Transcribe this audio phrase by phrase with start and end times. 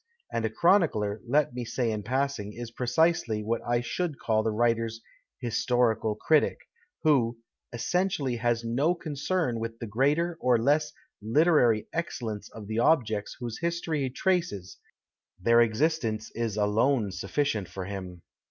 [0.33, 4.49] (And a chronicler, let me say in passing, is precisely what I should call the
[4.49, 4.99] writer's"
[5.43, 6.57] historical critic
[7.03, 7.37] "—who"
[7.71, 10.91] essentially has no concern with the greater or less
[11.21, 14.79] literary excellence of the objects whose history he traces—
[15.39, 18.23] their existence is alone sudieient for him.")